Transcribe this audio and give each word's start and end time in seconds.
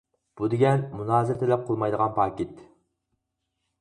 بۇ 0.39 0.47
دېگەن 0.53 0.85
مۇنازىرە 1.01 1.39
تەلەپ 1.43 1.67
قىلمايدىغان 1.67 2.17
پاكىت. 2.19 2.67